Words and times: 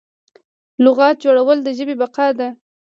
لغت 0.83 1.15
جوړول 1.23 1.57
د 1.63 1.67
ژبې 1.77 1.95
بقا 2.01 2.27
ده. 2.39 2.47